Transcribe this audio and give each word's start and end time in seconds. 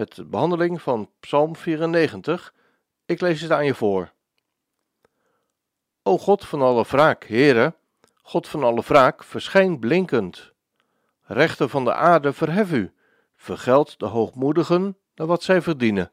met 0.00 0.14
de 0.14 0.24
behandeling 0.24 0.82
van 0.82 1.10
Psalm 1.20 1.56
94. 1.56 2.54
Ik 3.06 3.20
lees 3.20 3.40
het 3.40 3.50
aan 3.50 3.64
je 3.64 3.74
voor. 3.74 4.12
O 6.02 6.18
God 6.18 6.46
van 6.46 6.62
alle 6.62 6.84
wraak, 6.88 7.24
Heere, 7.24 7.74
God 8.22 8.48
van 8.48 8.62
alle 8.62 8.82
wraak, 8.86 9.24
verschijn 9.24 9.78
blinkend. 9.78 10.52
Rechter 11.22 11.68
van 11.68 11.84
de 11.84 11.94
aarde, 11.94 12.32
verhef 12.32 12.72
u, 12.72 12.92
vergeld 13.36 13.98
de 13.98 14.06
hoogmoedigen 14.06 14.96
naar 15.14 15.26
wat 15.26 15.42
zij 15.42 15.62
verdienen. 15.62 16.12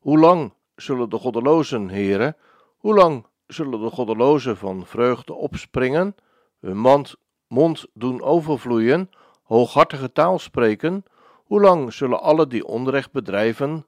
Hoe 0.00 0.18
lang 0.18 0.52
zullen 0.76 1.10
de 1.10 1.18
goddelozen, 1.18 1.88
Heere, 1.88 2.36
hoe 2.76 2.94
lang 2.94 3.26
zullen 3.46 3.80
de 3.80 3.90
goddelozen 3.90 4.56
van 4.56 4.86
vreugde 4.86 5.34
opspringen, 5.34 6.16
hun 6.60 7.06
mond 7.48 7.86
doen 7.92 8.22
overvloeien, 8.22 9.10
hooghartige 9.42 10.12
taal 10.12 10.38
spreken, 10.38 11.04
hoe 11.46 11.60
lang 11.60 11.92
zullen 11.92 12.20
alle 12.20 12.46
die 12.46 12.66
onrecht 12.66 13.12
bedrijven 13.12 13.86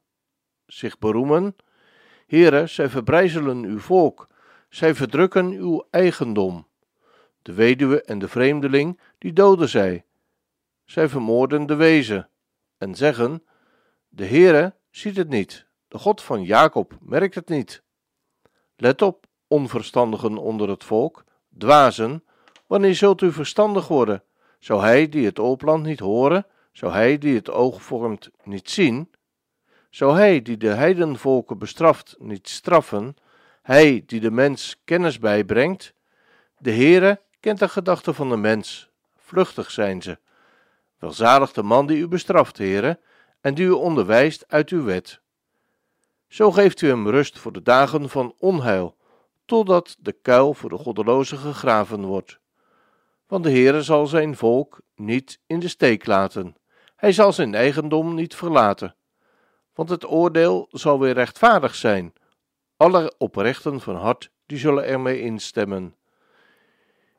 zich 0.67 0.99
beroemen? 0.99 1.57
Heere, 2.27 2.67
zij 2.67 2.89
verbrijzelen 2.89 3.65
uw 3.65 3.79
volk, 3.79 4.27
zij 4.69 4.95
verdrukken 4.95 5.51
uw 5.51 5.87
eigendom. 5.91 6.67
De 7.43 7.53
weduwe 7.53 8.03
en 8.03 8.19
de 8.19 8.29
vreemdeling, 8.29 9.01
die 9.19 9.33
doden 9.33 9.69
zij. 9.69 10.05
Zij 10.85 11.09
vermoorden 11.09 11.67
de 11.67 11.75
wezen 11.75 12.29
en 12.79 12.95
zeggen: 12.95 13.43
De 14.09 14.27
Heere 14.27 14.75
ziet 14.91 15.17
het 15.17 15.29
niet, 15.29 15.67
de 15.89 15.99
God 15.99 16.23
van 16.23 16.43
Jacob 16.43 16.97
merkt 17.01 17.35
het 17.35 17.49
niet. 17.49 17.83
Let 18.77 19.03
op, 19.03 19.27
onverstandigen 19.47 20.37
onder 20.37 20.69
het 20.69 20.85
volk, 20.85 21.25
dwazen, 21.59 22.25
wanneer 22.67 22.95
zult 22.95 23.23
u 23.23 23.33
verstandig 23.33 23.89
worden? 23.89 24.23
Zou 24.59 24.81
hij 24.81 25.09
die 25.09 25.27
het 25.27 25.39
oopland 25.39 25.85
niet 25.85 26.01
horen? 26.01 26.47
Zou 26.79 26.93
hij 26.93 27.19
die 27.19 27.35
het 27.35 27.51
oog 27.51 27.83
vormt 27.83 28.31
niet 28.45 28.71
zien? 28.71 29.11
Zou 29.91 30.17
hij 30.17 30.43
die 30.43 30.57
de 30.57 30.69
heidenvolken 30.69 31.59
bestraft 31.59 32.17
niet 32.19 32.49
straffen? 32.49 33.17
Hij 33.63 34.03
die 34.07 34.21
de 34.21 34.31
mens 34.31 34.81
kennis 34.85 35.19
bijbrengt? 35.19 35.95
De 36.59 36.73
Heere 36.73 37.21
kent 37.41 37.59
de 37.59 37.69
gedachten 37.69 38.15
van 38.15 38.29
de 38.29 38.37
mens, 38.37 38.91
vluchtig 39.17 39.71
zijn 39.71 40.03
ze. 40.03 40.19
Welzalig 40.99 41.53
de 41.53 41.63
man 41.63 41.87
die 41.87 41.99
u 41.99 42.09
bestraft, 42.09 42.59
Heere, 42.59 43.01
en 43.41 43.55
die 43.55 43.67
u 43.67 43.71
onderwijst 43.71 44.45
uit 44.49 44.71
uw 44.71 44.85
wet. 44.85 45.21
Zo 46.29 46.51
geeft 46.51 46.81
u 46.81 46.89
hem 46.89 47.09
rust 47.09 47.39
voor 47.39 47.53
de 47.53 47.63
dagen 47.63 48.09
van 48.09 48.35
onheil, 48.39 48.97
totdat 49.45 49.97
de 50.01 50.13
kuil 50.13 50.55
voor 50.55 50.71
de 50.71 50.79
goddelozen 50.79 51.39
gegraven 51.39 52.05
wordt. 52.05 52.39
Want 53.27 53.45
de 53.45 53.51
Heere 53.51 53.83
zal 53.83 54.07
zijn 54.07 54.37
volk 54.37 54.81
niet 54.95 55.41
in 55.47 55.61
de 55.61 55.69
steek 55.69 56.07
laten. 56.07 56.58
Hij 56.99 57.13
zal 57.13 57.33
zijn 57.33 57.55
eigendom 57.55 58.15
niet 58.15 58.35
verlaten. 58.35 58.95
Want 59.75 59.89
het 59.89 60.11
oordeel 60.11 60.67
zal 60.71 61.01
weer 61.01 61.15
rechtvaardig 61.15 61.75
zijn. 61.75 62.13
Alle 62.77 63.15
oprechten 63.19 63.81
van 63.81 63.97
hart, 63.97 64.31
die 64.47 64.59
zullen 64.59 64.85
ermee 64.85 65.21
instemmen. 65.21 65.95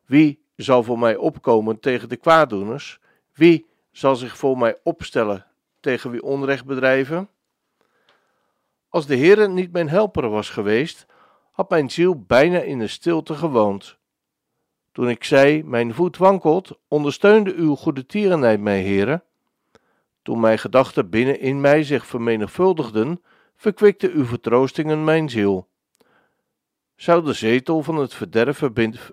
Wie 0.04 0.44
zal 0.56 0.82
voor 0.82 0.98
mij 0.98 1.16
opkomen 1.16 1.80
tegen 1.80 2.08
de 2.08 2.16
kwaaddoeners? 2.16 3.00
Wie 3.34 3.66
zal 3.92 4.16
zich 4.16 4.36
voor 4.36 4.58
mij 4.58 4.78
opstellen 4.82 5.46
tegen 5.80 6.10
wie 6.10 6.22
onrecht 6.22 6.64
bedrijven? 6.64 7.28
Als 8.88 9.06
de 9.06 9.16
Heere 9.16 9.48
niet 9.48 9.72
mijn 9.72 9.88
helper 9.88 10.28
was 10.28 10.50
geweest, 10.50 11.06
had 11.50 11.70
mijn 11.70 11.90
ziel 11.90 12.24
bijna 12.26 12.58
in 12.58 12.78
de 12.78 12.88
stilte 12.88 13.34
gewoond. 13.34 13.98
Toen 14.92 15.08
ik 15.08 15.24
zei, 15.24 15.64
mijn 15.64 15.94
voet 15.94 16.16
wankelt, 16.16 16.78
ondersteunde 16.88 17.54
uw 17.54 17.74
goede 17.74 18.06
tierenheid 18.06 18.60
mij, 18.60 18.82
Heere. 18.82 19.28
Toen 20.22 20.40
mijn 20.40 20.58
gedachten 20.58 21.10
binnen 21.10 21.40
in 21.40 21.60
mij 21.60 21.82
zich 21.82 22.06
vermenigvuldigden, 22.06 23.22
verkwikte 23.56 24.10
uw 24.10 24.24
vertroostingen 24.24 25.04
mijn 25.04 25.28
ziel. 25.28 25.68
Zou 26.96 27.24
de 27.24 27.32
zetel 27.32 27.82
van 27.82 27.96
het 27.96 28.14
verderf 28.14 28.60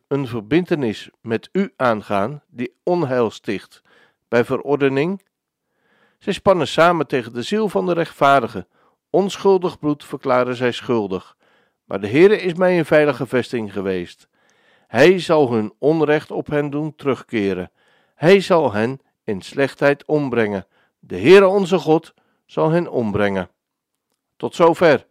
een 0.08 0.28
verbintenis 0.28 1.10
met 1.22 1.50
u 1.52 1.74
aangaan, 1.76 2.44
die 2.48 2.76
onheil 2.84 3.32
sticht, 3.32 3.82
bij 4.28 4.46
verordening? 4.46 5.22
Zij 6.20 6.34
spannen 6.34 6.68
samen 6.68 7.08
tegen 7.08 7.34
de 7.34 7.42
ziel 7.42 7.70
van 7.70 7.86
de 7.86 7.94
rechtvaardige, 7.94 8.68
onschuldig 9.10 9.80
bloed 9.80 10.06
verklaren 10.06 10.56
zij 10.56 10.72
schuldig. 10.72 11.38
Maar 11.84 12.02
de 12.02 12.08
Heere 12.08 12.42
is 12.42 12.54
mij 12.54 12.78
een 12.78 12.86
veilige 12.86 13.26
vesting 13.26 13.74
geweest. 13.74 14.28
Hij 14.88 15.20
zal 15.20 15.52
hun 15.52 15.74
onrecht 15.80 16.32
op 16.32 16.48
hen 16.48 16.70
doen 16.70 16.96
terugkeren. 16.96 17.72
Hij 18.16 18.42
zal 18.42 18.74
hen 18.74 19.02
in 19.24 19.42
slechtheid 19.42 20.06
ombrengen. 20.06 20.68
De 21.08 21.20
Heere 21.20 21.48
onze 21.48 21.78
God 21.78 22.14
zal 22.46 22.70
hen 22.70 22.92
ombrengen. 22.92 23.50
Tot 24.36 24.56
zover. 24.56 25.08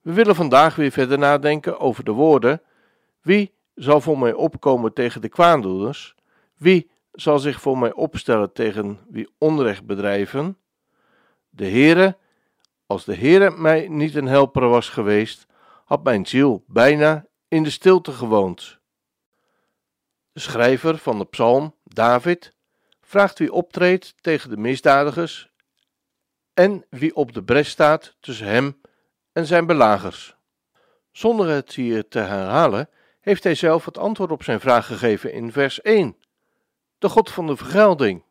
We 0.00 0.12
willen 0.12 0.34
vandaag 0.34 0.76
weer 0.76 0.90
verder 0.90 1.18
nadenken 1.18 1.78
over 1.78 2.04
de 2.04 2.12
woorden: 2.12 2.62
Wie 3.20 3.52
zal 3.74 4.00
voor 4.00 4.18
mij 4.18 4.32
opkomen 4.32 4.92
tegen 4.92 5.20
de 5.20 5.28
kwaaddoeners? 5.28 6.14
Wie 6.56 6.90
zal 7.12 7.38
zich 7.38 7.60
voor 7.60 7.78
mij 7.78 7.92
opstellen 7.92 8.52
tegen 8.52 8.98
wie 9.08 9.28
onrecht 9.38 9.86
bedrijven? 9.86 10.58
De 11.50 11.68
Heere, 11.68 12.16
als 12.86 13.04
de 13.04 13.16
Heere 13.16 13.50
mij 13.50 13.88
niet 13.88 14.14
een 14.14 14.26
helper 14.26 14.68
was 14.68 14.88
geweest, 14.88 15.46
had 15.84 16.04
mijn 16.04 16.26
ziel 16.26 16.64
bijna 16.66 17.26
in 17.48 17.62
de 17.62 17.70
stilte 17.70 18.12
gewoond. 18.12 18.78
De 20.32 20.40
schrijver 20.40 20.98
van 20.98 21.18
de 21.18 21.24
psalm, 21.24 21.74
David, 21.84 22.56
vraagt 23.08 23.38
wie 23.38 23.52
optreedt 23.52 24.14
tegen 24.20 24.50
de 24.50 24.56
misdadigers 24.56 25.50
en 26.54 26.84
wie 26.90 27.16
op 27.16 27.32
de 27.32 27.42
bres 27.42 27.68
staat 27.68 28.16
tussen 28.20 28.46
hem 28.46 28.80
en 29.32 29.46
zijn 29.46 29.66
belagers. 29.66 30.36
Zonder 31.10 31.48
het 31.48 31.74
hier 31.74 32.08
te 32.08 32.18
herhalen, 32.18 32.88
heeft 33.20 33.44
hij 33.44 33.54
zelf 33.54 33.84
het 33.84 33.98
antwoord 33.98 34.30
op 34.30 34.42
zijn 34.42 34.60
vraag 34.60 34.86
gegeven 34.86 35.32
in 35.32 35.52
vers 35.52 35.80
1. 35.80 36.16
De 36.98 37.08
God 37.08 37.30
van 37.30 37.46
de 37.46 37.56
vergelding. 37.56 38.24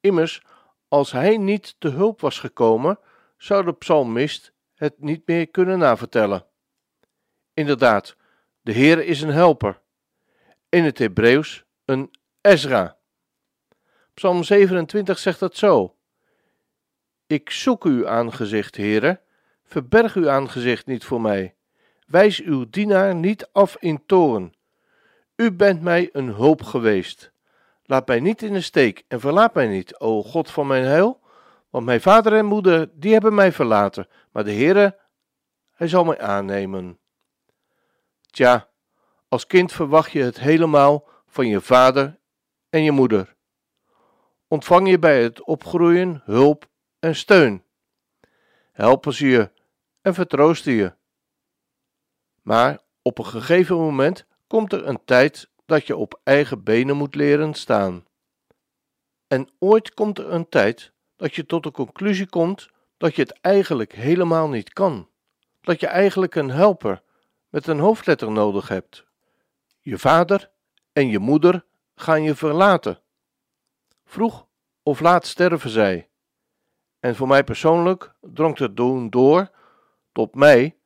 Immers, 0.00 0.42
als 0.88 1.12
hij 1.12 1.36
niet 1.36 1.74
te 1.78 1.88
hulp 1.88 2.20
was 2.20 2.38
gekomen, 2.38 2.98
zou 3.36 3.64
de 3.64 3.72
psalmist 3.72 4.52
het 4.74 5.00
niet 5.00 5.26
meer 5.26 5.48
kunnen 5.48 5.78
navertellen. 5.78 6.46
Inderdaad, 7.54 8.16
de 8.60 8.72
Heer 8.72 9.04
is 9.04 9.20
een 9.20 9.32
helper. 9.32 9.80
In 10.68 10.84
het 10.84 10.98
Hebreeuws 10.98 11.64
een 11.84 12.10
Ezra. 12.40 13.02
Psalm 14.14 14.44
27 14.44 15.18
zegt 15.18 15.40
dat 15.40 15.56
zo. 15.56 15.94
Ik 17.26 17.50
zoek 17.50 17.84
uw 17.84 18.08
aangezicht, 18.08 18.76
Heere, 18.76 19.20
verberg 19.64 20.14
uw 20.14 20.30
aangezicht 20.30 20.86
niet 20.86 21.04
voor 21.04 21.20
mij. 21.20 21.54
Wijs 22.06 22.42
uw 22.42 22.66
dienaar 22.70 23.14
niet 23.14 23.48
af 23.52 23.76
in 23.78 24.06
toren. 24.06 24.54
U 25.36 25.52
bent 25.52 25.82
mij 25.82 26.08
een 26.12 26.28
hulp 26.28 26.62
geweest. 26.62 27.32
Laat 27.84 28.06
mij 28.06 28.20
niet 28.20 28.42
in 28.42 28.52
de 28.52 28.60
steek 28.60 29.04
en 29.08 29.20
verlaat 29.20 29.54
mij 29.54 29.66
niet, 29.66 29.98
o 29.98 30.22
God 30.22 30.50
van 30.50 30.66
mijn 30.66 30.84
heil, 30.84 31.20
want 31.70 31.84
mijn 31.84 32.00
vader 32.00 32.32
en 32.32 32.46
moeder, 32.46 32.90
die 32.92 33.12
hebben 33.12 33.34
mij 33.34 33.52
verlaten, 33.52 34.08
maar 34.32 34.44
de 34.44 34.52
Heere, 34.52 34.98
hij 35.74 35.88
zal 35.88 36.04
mij 36.04 36.20
aannemen. 36.20 36.98
Tja, 38.30 38.68
als 39.28 39.46
kind 39.46 39.72
verwacht 39.72 40.10
je 40.12 40.22
het 40.22 40.40
helemaal 40.40 41.08
van 41.26 41.48
je 41.48 41.60
vader 41.60 42.18
en 42.70 42.82
je 42.82 42.90
moeder. 42.90 43.33
Ontvang 44.54 44.88
je 44.88 44.98
bij 44.98 45.22
het 45.22 45.42
opgroeien 45.42 46.22
hulp 46.24 46.68
en 46.98 47.16
steun. 47.16 47.64
Helpen 48.72 49.12
ze 49.12 49.26
je 49.26 49.50
en 50.00 50.14
vertroosten 50.14 50.72
je. 50.72 50.94
Maar 52.42 52.78
op 53.02 53.18
een 53.18 53.26
gegeven 53.26 53.76
moment 53.76 54.26
komt 54.46 54.72
er 54.72 54.86
een 54.86 55.04
tijd 55.04 55.50
dat 55.66 55.86
je 55.86 55.96
op 55.96 56.20
eigen 56.24 56.62
benen 56.62 56.96
moet 56.96 57.14
leren 57.14 57.54
staan. 57.54 58.04
En 59.26 59.48
ooit 59.58 59.94
komt 59.94 60.18
er 60.18 60.32
een 60.32 60.48
tijd 60.48 60.92
dat 61.16 61.34
je 61.34 61.46
tot 61.46 61.62
de 61.62 61.70
conclusie 61.70 62.28
komt 62.28 62.68
dat 62.96 63.14
je 63.14 63.22
het 63.22 63.40
eigenlijk 63.40 63.92
helemaal 63.92 64.48
niet 64.48 64.72
kan. 64.72 65.08
Dat 65.60 65.80
je 65.80 65.86
eigenlijk 65.86 66.34
een 66.34 66.50
helper 66.50 67.02
met 67.48 67.66
een 67.66 67.78
hoofdletter 67.78 68.32
nodig 68.32 68.68
hebt. 68.68 69.04
Je 69.80 69.98
vader 69.98 70.50
en 70.92 71.08
je 71.08 71.18
moeder 71.18 71.64
gaan 71.94 72.22
je 72.22 72.34
verlaten. 72.34 72.98
Vroeg 74.04 74.43
of 74.84 75.00
laat 75.00 75.26
sterven 75.26 75.70
zij. 75.70 76.08
En 77.00 77.16
voor 77.16 77.28
mij 77.28 77.44
persoonlijk 77.44 78.14
drong 78.20 78.58
het 78.58 78.76
doen 78.76 79.10
door 79.10 79.50
tot 80.12 80.34
mij 80.34 80.76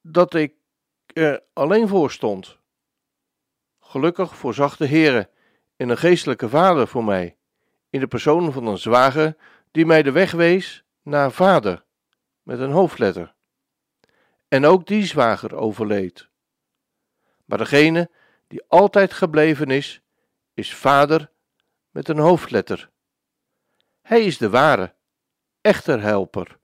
dat 0.00 0.34
ik 0.34 0.54
er 1.06 1.42
alleen 1.52 1.88
voor 1.88 2.10
stond. 2.10 2.58
Gelukkig 3.80 4.36
voorzag 4.36 4.76
de 4.76 4.86
Heere 4.88 5.30
in 5.76 5.88
een 5.88 5.98
geestelijke 5.98 6.48
vader 6.48 6.88
voor 6.88 7.04
mij, 7.04 7.36
in 7.90 8.00
de 8.00 8.06
persoon 8.06 8.52
van 8.52 8.66
een 8.66 8.78
zwager 8.78 9.36
die 9.70 9.86
mij 9.86 10.02
de 10.02 10.12
weg 10.12 10.32
wees 10.32 10.84
naar 11.02 11.32
vader, 11.32 11.84
met 12.42 12.58
een 12.58 12.70
hoofdletter. 12.70 13.34
En 14.48 14.64
ook 14.64 14.86
die 14.86 15.04
zwager 15.04 15.54
overleed. 15.54 16.28
Maar 17.44 17.58
degene 17.58 18.10
die 18.46 18.62
altijd 18.68 19.12
gebleven 19.12 19.70
is, 19.70 20.02
is 20.54 20.74
vader 20.74 21.30
met 21.90 22.08
een 22.08 22.18
hoofdletter. 22.18 22.90
Hij 24.06 24.24
is 24.24 24.38
de 24.38 24.50
ware, 24.50 24.94
echter 25.60 26.00
helper, 26.00 26.58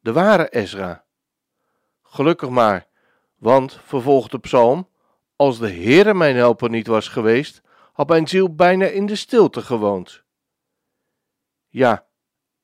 de 0.00 0.12
ware 0.12 0.48
Ezra. 0.48 1.04
Gelukkig 2.02 2.48
maar, 2.48 2.86
want, 3.36 3.80
vervolgt 3.84 4.30
de 4.30 4.38
psalm, 4.38 4.88
als 5.36 5.58
de 5.58 5.70
Heere 5.70 6.14
mijn 6.14 6.36
helper 6.36 6.70
niet 6.70 6.86
was 6.86 7.08
geweest, 7.08 7.62
had 7.92 8.08
mijn 8.08 8.28
ziel 8.28 8.54
bijna 8.54 8.86
in 8.86 9.06
de 9.06 9.16
stilte 9.16 9.62
gewoond. 9.62 10.22
Ja, 11.68 12.06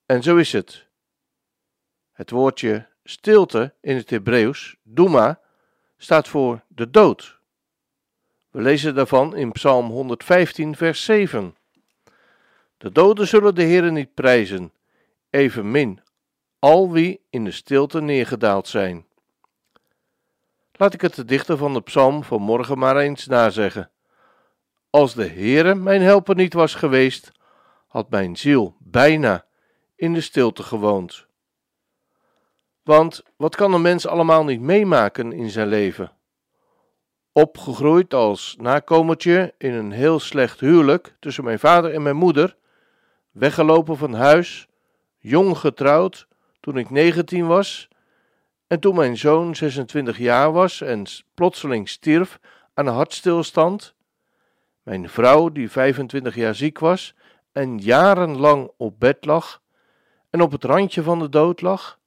en 0.05 0.23
zo 0.23 0.35
is 0.35 0.51
het. 0.51 0.87
Het 2.11 2.29
woordje 2.29 2.87
stilte 3.03 3.75
in 3.81 3.95
het 3.95 4.09
Hebreeuws, 4.09 4.75
doema, 4.83 5.39
staat 5.97 6.27
voor 6.27 6.63
de 6.67 6.89
dood. 6.89 7.39
We 8.49 8.61
lezen 8.61 8.95
daarvan 8.95 9.35
in 9.35 9.51
Psalm 9.51 9.89
115, 9.89 10.75
vers 10.75 11.03
7. 11.03 11.57
De 12.79 12.91
doden 12.91 13.27
zullen 13.27 13.55
de 13.55 13.63
Heere 13.63 13.91
niet 13.91 14.13
prijzen, 14.13 14.73
evenmin 15.29 16.01
al 16.59 16.91
wie 16.91 17.21
in 17.29 17.43
de 17.43 17.51
stilte 17.51 18.01
neergedaald 18.01 18.67
zijn. 18.67 19.05
Laat 20.71 20.93
ik 20.93 21.01
het 21.01 21.15
de 21.15 21.25
dichter 21.25 21.57
van 21.57 21.73
de 21.73 21.81
psalm 21.81 22.23
van 22.23 22.41
morgen 22.41 22.77
maar 22.77 22.97
eens 22.97 23.27
nazeggen. 23.27 23.91
Als 24.89 25.13
de 25.13 25.27
Heere 25.27 25.75
mijn 25.75 26.01
helper 26.01 26.35
niet 26.35 26.53
was 26.53 26.75
geweest, 26.75 27.31
had 27.87 28.09
mijn 28.09 28.37
ziel 28.37 28.75
bijna 28.79 29.45
in 29.95 30.13
de 30.13 30.21
stilte 30.21 30.63
gewoond. 30.63 31.25
Want 32.83 33.23
wat 33.35 33.55
kan 33.55 33.73
een 33.73 33.81
mens 33.81 34.07
allemaal 34.07 34.43
niet 34.43 34.61
meemaken 34.61 35.33
in 35.33 35.49
zijn 35.49 35.67
leven? 35.67 36.11
Opgegroeid 37.31 38.13
als 38.13 38.55
nakomertje 38.59 39.53
in 39.57 39.73
een 39.73 39.91
heel 39.91 40.19
slecht 40.19 40.59
huwelijk 40.59 41.15
tussen 41.19 41.43
mijn 41.43 41.59
vader 41.59 41.93
en 41.93 42.01
mijn 42.01 42.15
moeder, 42.15 42.57
weggelopen 43.31 43.97
van 43.97 44.13
huis, 44.13 44.67
jong 45.17 45.57
getrouwd 45.57 46.27
toen 46.59 46.77
ik 46.77 46.89
19 46.89 47.47
was, 47.47 47.87
en 48.67 48.79
toen 48.79 48.95
mijn 48.95 49.17
zoon 49.17 49.55
26 49.55 50.17
jaar 50.17 50.51
was 50.51 50.81
en 50.81 51.05
plotseling 51.33 51.89
stierf 51.89 52.39
aan 52.73 52.87
een 52.87 52.93
hartstilstand, 52.93 53.95
mijn 54.83 55.09
vrouw 55.09 55.49
die 55.49 55.71
25 55.71 56.35
jaar 56.35 56.55
ziek 56.55 56.79
was 56.79 57.15
en 57.51 57.77
jarenlang 57.77 58.71
op 58.77 58.99
bed 58.99 59.25
lag 59.25 59.61
en 60.29 60.41
op 60.41 60.51
het 60.51 60.63
randje 60.63 61.03
van 61.03 61.19
de 61.19 61.29
dood 61.29 61.61
lag, 61.61 61.99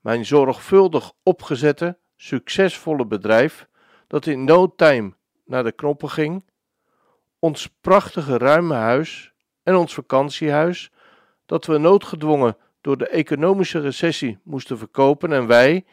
mijn 0.00 0.26
zorgvuldig 0.26 1.12
opgezette, 1.22 1.98
succesvolle 2.16 3.06
bedrijf 3.06 3.68
dat 4.06 4.26
in 4.26 4.44
no 4.44 4.74
time 4.74 5.14
naar 5.44 5.64
de 5.64 5.72
knoppen 5.72 6.10
ging, 6.10 6.44
ons 7.38 7.68
prachtige 7.80 8.38
ruime 8.38 8.74
huis 8.74 9.32
en 9.68 9.76
ons 9.76 9.94
vakantiehuis, 9.94 10.90
dat 11.46 11.66
we 11.66 11.78
noodgedwongen 11.78 12.56
door 12.80 12.96
de 12.96 13.08
economische 13.08 13.80
recessie 13.80 14.38
moesten 14.42 14.78
verkopen 14.78 15.32
en 15.32 15.46
wij, 15.46 15.84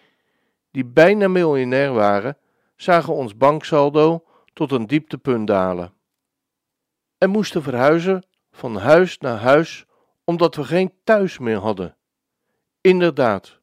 die 0.72 0.86
bijna 0.86 1.27
miljonair 1.27 1.94
waren, 1.94 2.38
zagen 2.75 3.13
ons 3.13 3.38
banksaldo 3.38 4.24
tot 4.54 4.72
een 4.72 4.88
dieptepunt 4.88 5.48
dalen. 5.48 5.94
En 7.18 7.30
moesten 7.30 7.63
verhuizen 7.63 8.25
van 8.51 8.75
huis 8.77 9.18
naar 9.18 9.38
huis 9.38 9.86
omdat 10.24 10.56
we 10.56 10.63
geen 10.63 10.94
thuis 11.04 11.38
meer 11.39 11.57
hadden. 11.60 11.95
Inderdaad, 12.81 13.60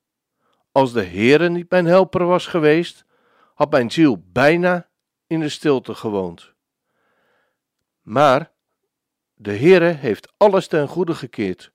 als 0.72 0.92
de 0.92 1.04
Heere 1.04 1.48
niet 1.48 1.70
mijn 1.70 1.86
helper 1.86 2.26
was 2.26 2.46
geweest, 2.46 3.04
had 3.54 3.70
mijn 3.70 3.90
ziel 3.90 4.24
bijna 4.32 4.88
in 5.26 5.40
de 5.40 5.48
stilte 5.48 5.94
gewoond. 5.94 6.52
Maar 8.02 8.51
de 9.42 9.56
Heere 9.56 9.84
heeft 9.84 10.32
alles 10.36 10.66
ten 10.66 10.88
goede 10.88 11.14
gekeerd 11.14 11.72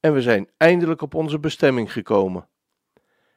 en 0.00 0.12
we 0.12 0.22
zijn 0.22 0.50
eindelijk 0.56 1.02
op 1.02 1.14
onze 1.14 1.38
bestemming 1.38 1.92
gekomen. 1.92 2.48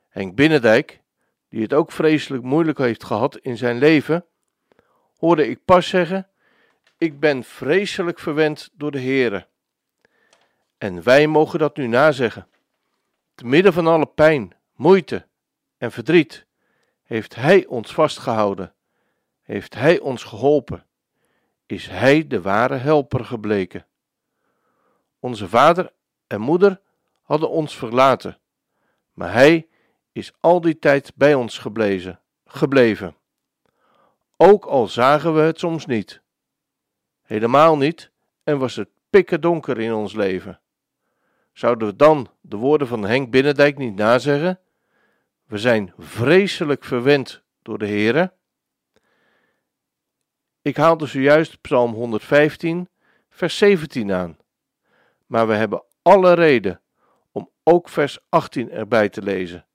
Henk 0.09 0.35
Binnendijk, 0.35 1.01
die 1.49 1.61
het 1.61 1.73
ook 1.73 1.91
vreselijk 1.91 2.43
moeilijk 2.43 2.77
heeft 2.77 3.03
gehad 3.03 3.37
in 3.37 3.57
zijn 3.57 3.77
leven, 3.77 4.25
hoorde 5.17 5.47
ik 5.47 5.65
pas 5.65 5.87
zeggen: 5.87 6.29
Ik 6.97 7.19
ben 7.19 7.43
vreselijk 7.43 8.19
verwend 8.19 8.69
door 8.73 8.91
de 8.91 9.01
Heere. 9.01 9.47
En 10.77 11.03
wij 11.03 11.27
mogen 11.27 11.59
dat 11.59 11.77
nu 11.77 11.87
nazeggen. 11.87 12.47
Te 13.35 13.45
midden 13.45 13.73
van 13.73 13.87
alle 13.87 14.07
pijn, 14.07 14.55
moeite 14.75 15.27
en 15.77 15.91
verdriet 15.91 16.45
heeft 17.03 17.35
Hij 17.35 17.65
ons 17.65 17.93
vastgehouden, 17.93 18.73
heeft 19.41 19.73
Hij 19.73 19.99
ons 19.99 20.23
geholpen, 20.23 20.86
is 21.67 21.87
Hij 21.87 22.27
de 22.27 22.41
ware 22.41 22.75
helper 22.75 23.25
gebleken. 23.25 23.85
Onze 25.19 25.47
vader 25.47 25.93
en 26.27 26.41
moeder 26.41 26.81
hadden 27.21 27.49
ons 27.49 27.77
verlaten, 27.77 28.39
maar 29.13 29.33
Hij 29.33 29.67
is 30.11 30.33
al 30.39 30.61
die 30.61 30.79
tijd 30.79 31.11
bij 31.15 31.33
ons 31.33 31.57
gebleven, 31.57 32.19
gebleven. 32.45 33.15
Ook 34.37 34.65
al 34.65 34.87
zagen 34.87 35.33
we 35.33 35.41
het 35.41 35.59
soms 35.59 35.85
niet. 35.85 36.21
Helemaal 37.21 37.77
niet 37.77 38.11
en 38.43 38.57
was 38.57 38.75
het 38.75 38.89
pikken 39.09 39.41
donker 39.41 39.79
in 39.79 39.93
ons 39.93 40.13
leven. 40.13 40.59
Zouden 41.53 41.87
we 41.87 41.95
dan 41.95 42.29
de 42.41 42.55
woorden 42.55 42.87
van 42.87 43.03
Henk 43.03 43.31
Binnendijk 43.31 43.77
niet 43.77 43.95
nazeggen? 43.95 44.59
We 45.45 45.57
zijn 45.57 45.93
vreselijk 45.97 46.83
verwend 46.83 47.43
door 47.61 47.77
de 47.77 47.87
Heere. 47.87 48.33
Ik 50.67 50.77
haalde 50.77 51.05
zojuist 51.05 51.61
Psalm 51.61 51.93
115, 51.93 52.89
vers 53.29 53.57
17 53.57 54.11
aan. 54.11 54.37
Maar 55.25 55.47
we 55.47 55.53
hebben 55.53 55.83
alle 56.01 56.33
reden 56.33 56.81
om 57.31 57.49
ook 57.63 57.89
vers 57.89 58.19
18 58.29 58.71
erbij 58.71 59.09
te 59.09 59.21
lezen. 59.21 59.65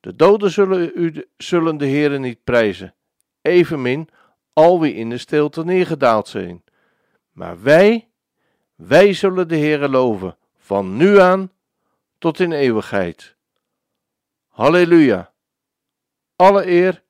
De 0.00 0.16
doden 0.16 0.50
zullen, 0.50 0.92
u, 0.94 1.24
zullen 1.36 1.76
de 1.76 1.86
Heere 1.86 2.18
niet 2.18 2.44
prijzen, 2.44 2.94
evenmin 3.42 4.08
al 4.52 4.80
wie 4.80 4.94
in 4.94 5.10
de 5.10 5.18
stilte 5.18 5.64
neergedaald 5.64 6.28
zijn. 6.28 6.64
Maar 7.32 7.62
wij, 7.62 8.08
wij 8.74 9.12
zullen 9.12 9.48
de 9.48 9.56
Heere 9.56 9.88
loven, 9.88 10.36
van 10.58 10.96
nu 10.96 11.20
aan 11.20 11.52
tot 12.18 12.40
in 12.40 12.52
eeuwigheid. 12.52 13.36
Halleluja! 14.48 15.32
Alle 16.36 16.66
eer 16.66 17.02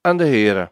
aan 0.00 0.16
de 0.16 0.26
Heere. 0.26 0.71